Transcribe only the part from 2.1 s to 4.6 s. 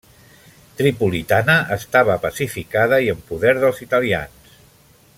pacificada i en poder dels italians.